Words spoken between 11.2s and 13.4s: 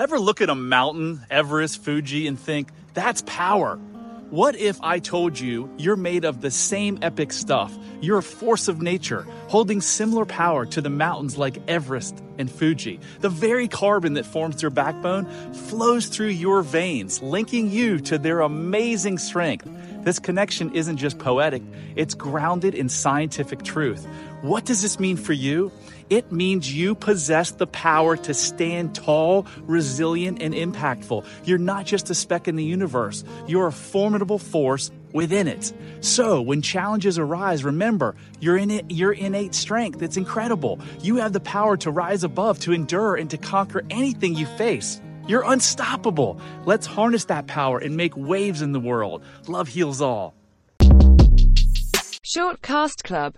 like Everest and Fuji. The